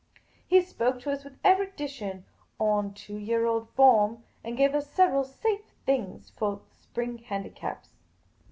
He 0.47 0.61
spoke 0.63 0.99
to 1.01 1.11
us 1.11 1.23
with 1.23 1.37
erudition 1.45 2.25
on" 2.57 2.91
two 2.95 3.17
year 3.17 3.45
old 3.45 3.69
form," 3.75 4.23
and 4.43 4.57
gave 4.57 4.73
us 4.73 4.89
several" 4.89 5.23
safe 5.41 5.75
things" 5.85 6.31
for 6.37 6.55
the 6.55 6.73
spring 6.75 7.19
handicaps. 7.19 7.89